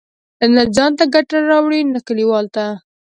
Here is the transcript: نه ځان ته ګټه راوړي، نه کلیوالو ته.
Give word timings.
نه 0.55 0.63
ځان 0.75 0.91
ته 0.99 1.05
ګټه 1.15 1.37
راوړي، 1.49 1.81
نه 1.93 1.99
کلیوالو 2.07 2.53
ته. 2.55 2.65